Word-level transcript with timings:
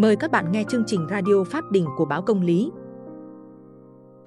Mời 0.00 0.16
các 0.16 0.30
bạn 0.30 0.52
nghe 0.52 0.64
chương 0.68 0.84
trình 0.86 1.06
radio 1.10 1.44
Pháp 1.44 1.64
Đình 1.70 1.86
của 1.96 2.04
báo 2.04 2.22
Công 2.22 2.40
lý. 2.40 2.70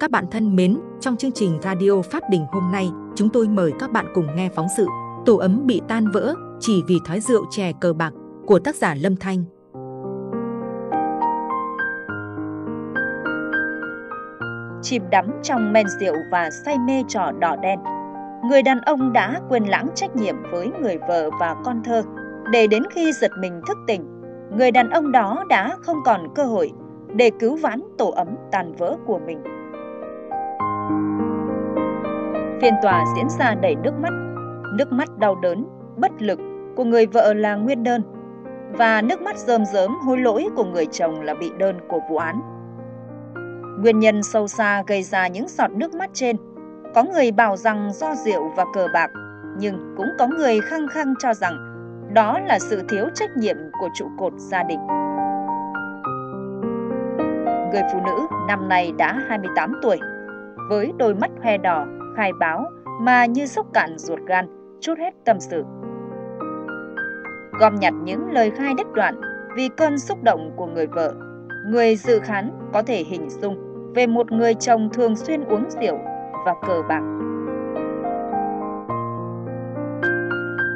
Các 0.00 0.10
bạn 0.10 0.24
thân 0.30 0.56
mến, 0.56 0.78
trong 1.00 1.16
chương 1.16 1.32
trình 1.32 1.58
radio 1.62 2.02
Pháp 2.02 2.22
Đình 2.30 2.44
hôm 2.52 2.72
nay, 2.72 2.90
chúng 3.14 3.28
tôi 3.28 3.48
mời 3.48 3.72
các 3.78 3.92
bạn 3.92 4.06
cùng 4.14 4.26
nghe 4.36 4.48
phóng 4.54 4.66
sự 4.76 4.86
Tổ 5.26 5.36
ấm 5.36 5.66
bị 5.66 5.80
tan 5.88 6.10
vỡ 6.10 6.34
chỉ 6.60 6.82
vì 6.86 6.98
thói 7.04 7.20
rượu 7.20 7.44
chè 7.50 7.72
cờ 7.80 7.92
bạc 7.92 8.12
của 8.46 8.58
tác 8.58 8.76
giả 8.76 8.94
Lâm 8.94 9.16
Thanh. 9.16 9.44
Chìm 14.82 15.02
đắm 15.10 15.26
trong 15.42 15.72
men 15.72 15.86
rượu 16.00 16.16
và 16.32 16.50
say 16.64 16.78
mê 16.78 17.02
trò 17.08 17.30
đỏ 17.40 17.56
đen, 17.56 17.78
người 18.48 18.62
đàn 18.62 18.80
ông 18.80 19.12
đã 19.12 19.40
quên 19.48 19.64
lãng 19.64 19.88
trách 19.94 20.16
nhiệm 20.16 20.36
với 20.50 20.70
người 20.82 20.98
vợ 21.08 21.30
và 21.40 21.56
con 21.64 21.82
thơ 21.84 22.02
để 22.52 22.66
đến 22.66 22.82
khi 22.90 23.12
giật 23.12 23.30
mình 23.40 23.60
thức 23.66 23.78
tỉnh 23.86 24.11
người 24.56 24.70
đàn 24.70 24.90
ông 24.90 25.12
đó 25.12 25.44
đã 25.48 25.76
không 25.82 25.96
còn 26.04 26.34
cơ 26.34 26.44
hội 26.44 26.72
để 27.14 27.30
cứu 27.40 27.56
vãn 27.56 27.82
tổ 27.98 28.10
ấm 28.10 28.28
tàn 28.50 28.72
vỡ 28.72 28.96
của 29.06 29.18
mình. 29.26 29.42
Phiên 32.60 32.74
tòa 32.82 33.04
diễn 33.16 33.28
ra 33.38 33.54
đầy 33.54 33.74
nước 33.74 33.92
mắt, 34.02 34.12
nước 34.74 34.92
mắt 34.92 35.18
đau 35.18 35.34
đớn, 35.34 35.66
bất 35.96 36.12
lực 36.18 36.40
của 36.76 36.84
người 36.84 37.06
vợ 37.06 37.34
là 37.34 37.54
nguyên 37.54 37.82
đơn 37.82 38.02
và 38.72 39.02
nước 39.02 39.22
mắt 39.22 39.38
rơm 39.38 39.64
rớm 39.64 39.90
hối 40.06 40.18
lỗi 40.18 40.46
của 40.56 40.64
người 40.64 40.86
chồng 40.86 41.20
là 41.20 41.34
bị 41.34 41.50
đơn 41.58 41.78
của 41.88 42.00
vụ 42.10 42.16
án. 42.16 42.40
Nguyên 43.82 43.98
nhân 43.98 44.22
sâu 44.22 44.48
xa 44.48 44.82
gây 44.86 45.02
ra 45.02 45.28
những 45.28 45.48
giọt 45.48 45.70
nước 45.70 45.94
mắt 45.94 46.10
trên, 46.12 46.36
có 46.94 47.02
người 47.02 47.32
bảo 47.32 47.56
rằng 47.56 47.90
do 47.94 48.14
rượu 48.14 48.52
và 48.56 48.64
cờ 48.74 48.88
bạc, 48.94 49.10
nhưng 49.58 49.94
cũng 49.96 50.06
có 50.18 50.26
người 50.26 50.60
khăng 50.60 50.88
khăng 50.88 51.14
cho 51.18 51.34
rằng 51.34 51.71
đó 52.14 52.38
là 52.38 52.58
sự 52.58 52.82
thiếu 52.88 53.06
trách 53.14 53.36
nhiệm 53.36 53.56
của 53.80 53.88
trụ 53.94 54.06
cột 54.18 54.32
gia 54.36 54.62
đình. 54.62 54.78
Người 57.72 57.82
phụ 57.92 58.00
nữ 58.06 58.26
năm 58.48 58.68
nay 58.68 58.92
đã 58.98 59.12
28 59.28 59.72
tuổi, 59.82 59.98
với 60.68 60.92
đôi 60.98 61.14
mắt 61.14 61.30
hoe 61.42 61.58
đỏ, 61.58 61.86
khai 62.16 62.32
báo 62.32 62.64
mà 63.00 63.26
như 63.26 63.46
sốc 63.46 63.66
cạn 63.74 63.98
ruột 63.98 64.20
gan, 64.26 64.46
chút 64.80 64.98
hết 64.98 65.14
tâm 65.24 65.40
sự. 65.40 65.64
Gom 67.60 67.74
nhặt 67.80 67.94
những 68.04 68.30
lời 68.30 68.50
khai 68.50 68.74
đứt 68.78 68.92
đoạn 68.92 69.20
vì 69.56 69.68
cơn 69.68 69.98
xúc 69.98 70.22
động 70.22 70.52
của 70.56 70.66
người 70.66 70.86
vợ, 70.86 71.14
người 71.66 71.96
dự 71.96 72.20
khán 72.20 72.50
có 72.72 72.82
thể 72.82 73.04
hình 73.04 73.30
dung 73.30 73.56
về 73.94 74.06
một 74.06 74.32
người 74.32 74.54
chồng 74.54 74.88
thường 74.92 75.16
xuyên 75.16 75.44
uống 75.44 75.64
rượu 75.70 75.98
và 76.46 76.54
cờ 76.66 76.82
bạc. 76.88 77.02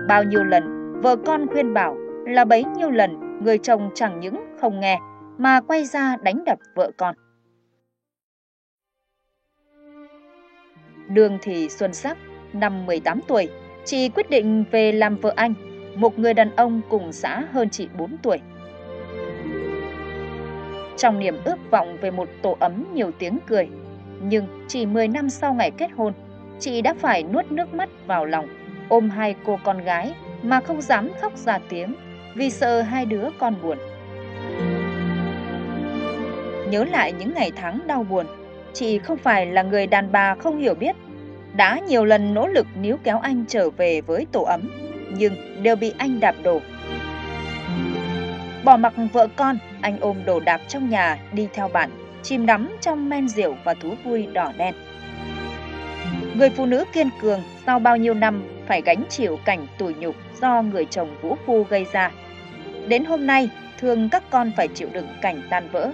Bao 0.08 0.24
nhiêu 0.24 0.44
lần 0.44 0.75
Vợ 1.06 1.16
con 1.16 1.46
khuyên 1.46 1.74
bảo 1.74 1.96
là 2.26 2.44
bấy 2.44 2.64
nhiêu 2.64 2.90
lần 2.90 3.40
người 3.44 3.58
chồng 3.58 3.90
chẳng 3.94 4.20
những 4.20 4.44
không 4.60 4.80
nghe 4.80 4.98
mà 5.38 5.60
quay 5.60 5.84
ra 5.84 6.16
đánh 6.22 6.44
đập 6.44 6.58
vợ 6.74 6.90
con. 6.96 7.14
Đường 11.08 11.38
Thị 11.42 11.68
Xuân 11.68 11.94
Sắc, 11.94 12.18
năm 12.52 12.86
18 12.86 13.20
tuổi, 13.28 13.48
chị 13.84 14.08
quyết 14.08 14.30
định 14.30 14.64
về 14.70 14.92
làm 14.92 15.16
vợ 15.16 15.32
anh, 15.36 15.54
một 15.96 16.18
người 16.18 16.34
đàn 16.34 16.56
ông 16.56 16.80
cùng 16.88 17.12
xã 17.12 17.44
hơn 17.52 17.70
chị 17.70 17.88
4 17.98 18.16
tuổi. 18.22 18.38
Trong 20.96 21.18
niềm 21.18 21.36
ước 21.44 21.70
vọng 21.70 21.96
về 22.00 22.10
một 22.10 22.28
tổ 22.42 22.56
ấm 22.60 22.84
nhiều 22.94 23.10
tiếng 23.18 23.38
cười, 23.46 23.68
nhưng 24.22 24.64
chỉ 24.68 24.86
10 24.86 25.08
năm 25.08 25.30
sau 25.30 25.54
ngày 25.54 25.70
kết 25.70 25.90
hôn, 25.96 26.12
chị 26.58 26.82
đã 26.82 26.94
phải 26.94 27.22
nuốt 27.22 27.52
nước 27.52 27.74
mắt 27.74 27.88
vào 28.06 28.24
lòng, 28.24 28.46
ôm 28.88 29.10
hai 29.10 29.34
cô 29.44 29.58
con 29.64 29.84
gái 29.84 30.14
mà 30.46 30.60
không 30.60 30.82
dám 30.82 31.10
khóc 31.20 31.36
ra 31.36 31.58
tiếng 31.68 31.94
vì 32.34 32.50
sợ 32.50 32.82
hai 32.82 33.06
đứa 33.06 33.28
con 33.38 33.54
buồn. 33.62 33.78
Nhớ 36.70 36.84
lại 36.84 37.12
những 37.12 37.34
ngày 37.34 37.52
tháng 37.56 37.80
đau 37.86 38.02
buồn, 38.02 38.26
chị 38.72 38.98
không 38.98 39.18
phải 39.18 39.46
là 39.46 39.62
người 39.62 39.86
đàn 39.86 40.12
bà 40.12 40.34
không 40.34 40.58
hiểu 40.58 40.74
biết, 40.74 40.96
đã 41.56 41.80
nhiều 41.88 42.04
lần 42.04 42.34
nỗ 42.34 42.46
lực 42.46 42.66
níu 42.80 42.96
kéo 43.04 43.18
anh 43.18 43.44
trở 43.48 43.70
về 43.70 44.00
với 44.00 44.26
tổ 44.32 44.42
ấm, 44.42 44.70
nhưng 45.18 45.62
đều 45.62 45.76
bị 45.76 45.92
anh 45.98 46.20
đạp 46.20 46.34
đổ. 46.42 46.60
Bỏ 48.64 48.76
mặc 48.76 48.92
vợ 49.12 49.28
con, 49.36 49.58
anh 49.80 50.00
ôm 50.00 50.16
đồ 50.24 50.40
đạc 50.40 50.60
trong 50.68 50.88
nhà 50.88 51.18
đi 51.32 51.48
theo 51.52 51.68
bạn, 51.68 51.90
chìm 52.22 52.46
đắm 52.46 52.76
trong 52.80 53.08
men 53.08 53.28
rượu 53.28 53.56
và 53.64 53.74
thú 53.74 53.94
vui 54.04 54.26
đỏ 54.32 54.52
đen. 54.58 54.74
Người 56.34 56.50
phụ 56.50 56.66
nữ 56.66 56.84
kiên 56.92 57.08
cường 57.20 57.40
sau 57.66 57.78
bao 57.78 57.96
nhiêu 57.96 58.14
năm 58.14 58.42
phải 58.66 58.82
gánh 58.82 59.04
chịu 59.08 59.38
cảnh 59.44 59.66
tủi 59.78 59.94
nhục 59.94 60.14
do 60.40 60.62
người 60.62 60.84
chồng 60.84 61.16
vũ 61.22 61.36
phu 61.46 61.62
gây 61.62 61.86
ra. 61.92 62.10
Đến 62.88 63.04
hôm 63.04 63.26
nay, 63.26 63.50
thường 63.78 64.08
các 64.12 64.22
con 64.30 64.52
phải 64.56 64.68
chịu 64.68 64.88
đựng 64.92 65.08
cảnh 65.22 65.42
tan 65.50 65.68
vỡ. 65.72 65.90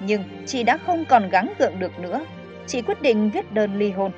Nhưng 0.00 0.22
chị 0.46 0.62
đã 0.62 0.76
không 0.76 1.04
còn 1.08 1.28
gắng 1.30 1.52
gượng 1.58 1.78
được 1.78 1.98
nữa, 1.98 2.24
chị 2.66 2.82
quyết 2.82 3.02
định 3.02 3.30
viết 3.30 3.52
đơn 3.52 3.78
ly 3.78 3.90
hôn. 3.90 4.12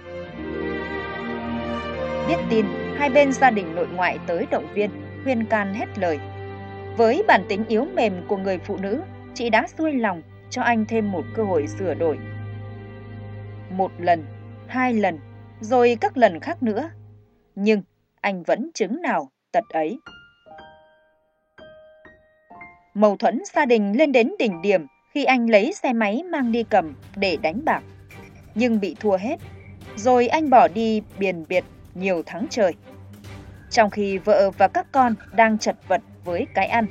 Biết 2.29 2.37
tin, 2.51 2.67
hai 2.97 3.11
bên 3.11 3.33
gia 3.33 3.51
đình 3.51 3.75
nội 3.75 3.87
ngoại 3.95 4.19
tới 4.27 4.47
động 4.51 4.67
viên, 4.75 4.91
khuyên 5.25 5.45
can 5.45 5.75
hết 5.75 5.99
lời. 5.99 6.19
Với 6.97 7.25
bản 7.29 7.45
tính 7.49 7.65
yếu 7.69 7.87
mềm 7.95 8.13
của 8.29 8.37
người 8.37 8.59
phụ 8.59 8.77
nữ, 8.77 9.03
chị 9.35 9.51
đã 9.51 9.67
xuôi 9.79 9.93
lòng 9.93 10.23
cho 10.51 10.63
anh 10.63 10.85
thêm 10.89 11.13
một 11.13 11.25
cơ 11.35 11.43
hội 11.43 11.67
sửa 11.67 11.95
đổi. 11.95 12.19
Một 13.71 13.93
lần, 13.99 14.25
hai 14.67 14.95
lần, 14.95 15.19
rồi 15.61 15.97
các 16.01 16.17
lần 16.17 16.41
khác 16.41 16.63
nữa. 16.63 16.91
Nhưng 17.57 17.83
anh 18.21 18.43
vẫn 18.43 18.71
chứng 18.75 19.03
nào 19.03 19.31
tật 19.53 19.65
ấy. 19.69 19.99
Mâu 22.95 23.17
thuẫn 23.17 23.43
gia 23.55 23.67
đình 23.67 23.99
lên 23.99 24.13
đến 24.13 24.33
đỉnh 24.39 24.63
điểm 24.63 24.87
khi 25.11 25.25
anh 25.25 25.51
lấy 25.51 25.73
xe 25.73 25.93
máy 25.93 26.23
mang 26.23 26.53
đi 26.53 26.63
cầm 26.63 26.95
để 27.17 27.37
đánh 27.43 27.65
bạc. 27.65 27.83
Nhưng 28.55 28.81
bị 28.81 28.97
thua 29.01 29.17
hết, 29.17 29.37
rồi 29.97 30.29
anh 30.29 30.51
bỏ 30.51 30.69
đi 30.69 31.03
biền 31.19 31.45
biệt 31.49 31.65
nhiều 31.95 32.23
tháng 32.27 32.47
trời. 32.51 32.75
Trong 33.71 33.91
khi 33.91 34.19
vợ 34.19 34.51
và 34.51 34.69
các 34.69 34.87
con 34.93 35.15
đang 35.33 35.59
chật 35.59 35.77
vật 35.89 36.01
với 36.25 36.47
cái 36.55 36.67
ăn. 36.67 36.87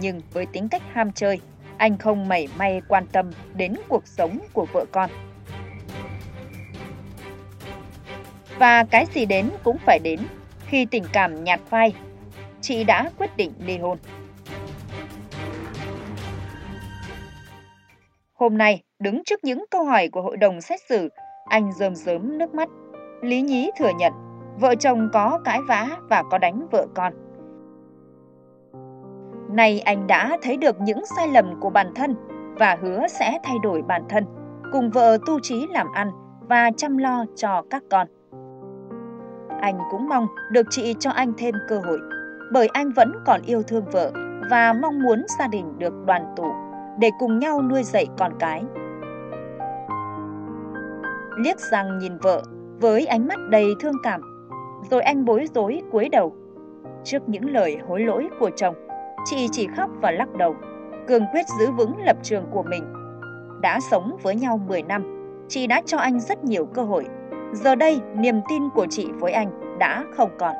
Nhưng 0.00 0.20
với 0.32 0.46
tính 0.46 0.68
cách 0.68 0.82
ham 0.92 1.12
chơi, 1.12 1.40
anh 1.76 1.98
không 1.98 2.28
mảy 2.28 2.48
may 2.58 2.82
quan 2.88 3.06
tâm 3.06 3.30
đến 3.54 3.74
cuộc 3.88 4.06
sống 4.06 4.38
của 4.52 4.66
vợ 4.72 4.84
con. 4.92 5.10
Và 8.62 8.84
cái 8.84 9.06
gì 9.14 9.26
đến 9.26 9.50
cũng 9.64 9.76
phải 9.78 9.98
đến 9.98 10.20
khi 10.66 10.86
tình 10.86 11.04
cảm 11.12 11.44
nhạt 11.44 11.60
phai, 11.60 11.94
chị 12.60 12.84
đã 12.84 13.10
quyết 13.18 13.36
định 13.36 13.52
ly 13.66 13.78
hôn. 13.78 13.98
Hôm 18.34 18.58
nay, 18.58 18.82
đứng 18.98 19.22
trước 19.24 19.44
những 19.44 19.64
câu 19.70 19.84
hỏi 19.84 20.08
của 20.08 20.22
hội 20.22 20.36
đồng 20.36 20.60
xét 20.60 20.80
xử, 20.88 21.08
anh 21.48 21.72
rơm 21.72 21.94
rớm 21.94 22.38
nước 22.38 22.54
mắt. 22.54 22.68
Lý 23.22 23.42
Nhí 23.42 23.70
thừa 23.78 23.90
nhận, 23.98 24.12
vợ 24.60 24.74
chồng 24.74 25.08
có 25.12 25.40
cãi 25.44 25.58
vã 25.68 25.88
và 26.08 26.22
có 26.30 26.38
đánh 26.38 26.66
vợ 26.70 26.86
con. 26.94 27.12
Nay 29.56 29.80
anh 29.80 30.06
đã 30.06 30.38
thấy 30.42 30.56
được 30.56 30.80
những 30.80 31.02
sai 31.16 31.28
lầm 31.28 31.60
của 31.60 31.70
bản 31.70 31.92
thân 31.94 32.14
và 32.58 32.78
hứa 32.82 33.08
sẽ 33.08 33.38
thay 33.42 33.56
đổi 33.62 33.82
bản 33.82 34.02
thân, 34.08 34.24
cùng 34.72 34.90
vợ 34.90 35.18
tu 35.26 35.40
trí 35.40 35.66
làm 35.70 35.86
ăn 35.92 36.10
và 36.48 36.70
chăm 36.76 36.96
lo 36.96 37.24
cho 37.36 37.62
các 37.70 37.82
con. 37.90 38.06
Anh 39.62 39.78
cũng 39.90 40.08
mong 40.08 40.26
được 40.50 40.66
chị 40.70 40.94
cho 40.98 41.10
anh 41.10 41.32
thêm 41.38 41.54
cơ 41.68 41.78
hội, 41.78 41.98
bởi 42.52 42.68
anh 42.72 42.90
vẫn 42.90 43.12
còn 43.26 43.40
yêu 43.46 43.62
thương 43.62 43.84
vợ 43.92 44.12
và 44.50 44.72
mong 44.72 45.02
muốn 45.02 45.24
gia 45.38 45.46
đình 45.46 45.78
được 45.78 45.94
đoàn 46.06 46.34
tụ 46.36 46.52
để 46.98 47.10
cùng 47.18 47.38
nhau 47.38 47.62
nuôi 47.62 47.82
dạy 47.82 48.06
con 48.18 48.32
cái. 48.38 48.62
Liếc 51.36 51.60
sang 51.60 51.98
nhìn 51.98 52.18
vợ 52.18 52.42
với 52.80 53.06
ánh 53.06 53.28
mắt 53.28 53.38
đầy 53.50 53.66
thương 53.80 53.94
cảm, 54.02 54.20
rồi 54.90 55.02
anh 55.02 55.24
bối 55.24 55.46
rối 55.54 55.82
cúi 55.92 56.08
đầu. 56.08 56.36
Trước 57.04 57.28
những 57.28 57.50
lời 57.50 57.78
hối 57.88 58.00
lỗi 58.00 58.28
của 58.40 58.50
chồng, 58.56 58.74
chị 59.24 59.48
chỉ 59.52 59.68
khóc 59.76 59.90
và 60.00 60.10
lắc 60.10 60.34
đầu, 60.34 60.56
cường 61.08 61.24
quyết 61.32 61.46
giữ 61.58 61.70
vững 61.70 62.04
lập 62.04 62.16
trường 62.22 62.44
của 62.50 62.62
mình. 62.62 62.84
Đã 63.60 63.80
sống 63.90 64.16
với 64.22 64.34
nhau 64.34 64.60
10 64.68 64.82
năm, 64.82 65.02
chị 65.48 65.66
đã 65.66 65.82
cho 65.86 65.98
anh 65.98 66.20
rất 66.20 66.44
nhiều 66.44 66.66
cơ 66.66 66.82
hội 66.82 67.06
Giờ 67.52 67.74
đây, 67.74 68.00
niềm 68.16 68.40
tin 68.48 68.62
của 68.74 68.86
chị 68.90 69.08
với 69.20 69.32
anh 69.32 69.78
đã 69.78 70.04
không 70.16 70.30
còn. 70.38 70.54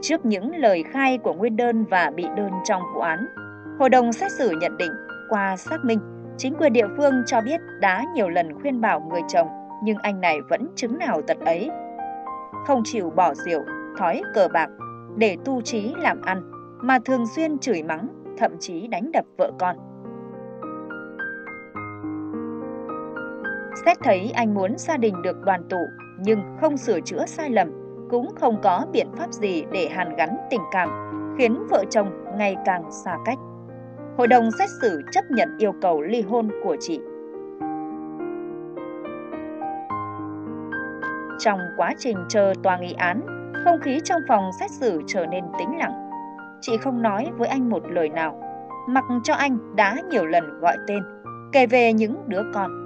Trước 0.00 0.26
những 0.26 0.56
lời 0.56 0.84
khai 0.92 1.18
của 1.18 1.34
nguyên 1.34 1.56
đơn 1.56 1.84
và 1.84 2.10
bị 2.16 2.26
đơn 2.36 2.50
trong 2.64 2.82
vụ 2.94 3.00
án, 3.00 3.26
hội 3.78 3.90
đồng 3.90 4.12
xét 4.12 4.32
xử 4.32 4.50
nhận 4.60 4.76
định 4.76 4.92
qua 5.30 5.56
xác 5.56 5.84
minh, 5.84 6.00
chính 6.36 6.54
quyền 6.54 6.72
địa 6.72 6.86
phương 6.96 7.22
cho 7.26 7.40
biết 7.40 7.60
đã 7.80 8.04
nhiều 8.14 8.28
lần 8.28 8.60
khuyên 8.60 8.80
bảo 8.80 9.00
người 9.00 9.22
chồng 9.28 9.48
nhưng 9.82 9.98
anh 9.98 10.20
này 10.20 10.40
vẫn 10.50 10.68
chứng 10.76 10.98
nào 10.98 11.22
tật 11.26 11.36
ấy. 11.40 11.70
Không 12.66 12.82
chịu 12.84 13.10
bỏ 13.10 13.34
rượu, 13.34 13.64
thói 13.98 14.22
cờ 14.34 14.48
bạc 14.52 14.68
để 15.16 15.36
tu 15.44 15.60
trí 15.60 15.94
làm 15.98 16.20
ăn 16.22 16.50
mà 16.82 16.98
thường 17.04 17.26
xuyên 17.26 17.58
chửi 17.58 17.82
mắng, 17.82 18.08
thậm 18.38 18.52
chí 18.60 18.86
đánh 18.86 19.12
đập 19.12 19.24
vợ 19.36 19.50
con. 19.58 19.76
Xét 23.84 23.98
thấy 24.00 24.32
anh 24.34 24.54
muốn 24.54 24.78
gia 24.78 24.96
đình 24.96 25.22
được 25.22 25.36
đoàn 25.44 25.62
tụ 25.70 25.86
nhưng 26.18 26.40
không 26.60 26.76
sửa 26.76 27.00
chữa 27.00 27.26
sai 27.26 27.50
lầm, 27.50 27.68
cũng 28.10 28.34
không 28.40 28.60
có 28.62 28.86
biện 28.92 29.06
pháp 29.18 29.32
gì 29.32 29.64
để 29.72 29.88
hàn 29.88 30.16
gắn 30.16 30.36
tình 30.50 30.60
cảm 30.72 30.88
khiến 31.38 31.66
vợ 31.70 31.84
chồng 31.90 32.10
ngày 32.38 32.56
càng 32.64 32.92
xa 33.04 33.16
cách. 33.24 33.38
Hội 34.16 34.26
đồng 34.26 34.50
xét 34.58 34.68
xử 34.82 35.02
chấp 35.12 35.24
nhận 35.30 35.58
yêu 35.58 35.72
cầu 35.82 36.02
ly 36.02 36.22
hôn 36.22 36.50
của 36.64 36.76
chị. 36.80 37.00
Trong 41.38 41.60
quá 41.76 41.94
trình 41.98 42.16
chờ 42.28 42.52
tòa 42.62 42.76
nghị 42.76 42.92
án, 42.92 43.20
không 43.64 43.80
khí 43.80 44.00
trong 44.04 44.20
phòng 44.28 44.50
xét 44.60 44.70
xử 44.70 45.02
trở 45.06 45.26
nên 45.26 45.44
tĩnh 45.58 45.78
lặng. 45.78 46.10
Chị 46.60 46.76
không 46.76 47.02
nói 47.02 47.26
với 47.38 47.48
anh 47.48 47.70
một 47.70 47.82
lời 47.90 48.08
nào, 48.08 48.40
mặc 48.88 49.04
cho 49.24 49.34
anh 49.34 49.76
đã 49.76 49.96
nhiều 50.10 50.26
lần 50.26 50.60
gọi 50.60 50.76
tên, 50.86 51.02
kể 51.52 51.66
về 51.66 51.92
những 51.92 52.22
đứa 52.26 52.42
con. 52.54 52.85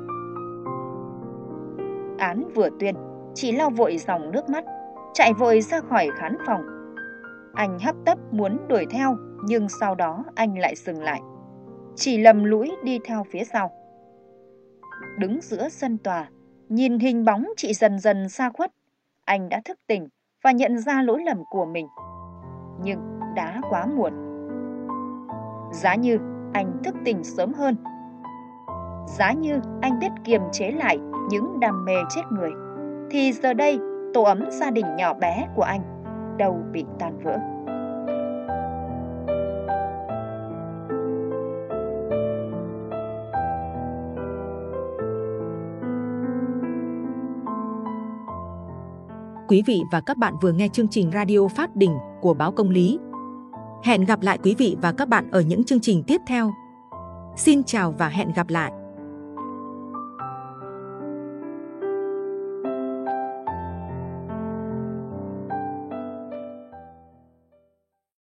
Án 2.21 2.49
vừa 2.55 2.69
tuyên, 2.81 2.95
chị 3.35 3.53
lau 3.53 3.71
vội 3.71 3.99
dòng 3.99 4.31
nước 4.31 4.49
mắt, 4.49 4.65
chạy 5.15 5.33
vội 5.33 5.61
ra 5.61 5.81
khỏi 5.81 6.09
khán 6.19 6.37
phòng. 6.47 6.61
Anh 7.55 7.79
hấp 7.79 7.95
tấp 8.07 8.19
muốn 8.31 8.59
đuổi 8.69 8.87
theo, 8.91 9.17
nhưng 9.45 9.69
sau 9.81 9.95
đó 9.95 10.25
anh 10.35 10.59
lại 10.59 10.75
dừng 10.77 11.03
lại. 11.03 11.21
Chỉ 11.97 12.19
lầm 12.19 12.45
lũi 12.45 12.73
đi 12.85 12.99
theo 13.05 13.25
phía 13.31 13.45
sau. 13.45 13.71
Đứng 15.19 15.41
giữa 15.41 15.69
sân 15.69 15.99
tòa, 15.99 16.29
nhìn 16.69 16.99
hình 16.99 17.25
bóng 17.25 17.47
chị 17.57 17.75
dần 17.75 17.99
dần 17.99 18.29
xa 18.29 18.51
khuất, 18.51 18.71
anh 19.25 19.49
đã 19.49 19.61
thức 19.65 19.79
tỉnh 19.87 20.09
và 20.45 20.53
nhận 20.53 20.79
ra 20.79 21.03
lỗi 21.03 21.23
lầm 21.27 21.43
của 21.51 21.65
mình. 21.65 21.87
Nhưng 22.83 23.21
đã 23.37 23.61
quá 23.71 23.87
muộn. 23.87 24.13
Giá 25.73 25.95
như 25.95 26.19
anh 26.53 26.73
thức 26.85 26.95
tỉnh 27.05 27.25
sớm 27.25 27.53
hơn. 27.53 27.77
Giá 29.07 29.33
như 29.33 29.61
anh 29.81 29.99
biết 29.99 30.11
kiềm 30.25 30.43
chế 30.53 30.71
lại 30.71 30.99
những 31.31 31.61
đam 31.61 31.85
mê 31.85 31.95
chết 32.09 32.23
người, 32.31 32.51
thì 33.11 33.33
giờ 33.33 33.55
đây 33.55 33.79
tổ 34.15 34.23
ấm 34.23 34.45
gia 34.51 34.71
đình 34.71 34.87
nhỏ 34.97 35.15
bé 35.15 35.49
của 35.55 35.63
anh 35.63 35.81
đâu 36.39 36.59
bị 36.73 36.85
tan 36.99 37.19
vỡ. 37.19 37.39
Quý 49.49 49.63
vị 49.67 49.83
và 49.93 50.01
các 50.01 50.17
bạn 50.17 50.35
vừa 50.43 50.53
nghe 50.53 50.69
chương 50.69 50.89
trình 50.89 51.11
radio 51.15 51.49
phát 51.49 51.77
đỉnh 51.77 51.99
của 52.21 52.35
báo 52.35 52.53
Công 52.53 52.71
lý. 52.71 52.99
Hẹn 53.85 54.05
gặp 54.05 54.21
lại 54.23 54.39
quý 54.43 54.55
vị 54.59 54.77
và 54.83 54.93
các 54.93 55.09
bạn 55.09 55.31
ở 55.31 55.41
những 55.41 55.65
chương 55.65 55.81
trình 55.81 56.03
tiếp 56.07 56.21
theo. 56.27 56.51
Xin 57.37 57.65
chào 57.65 57.95
và 57.99 58.09
hẹn 58.09 58.33
gặp 58.33 58.49
lại! 58.49 58.73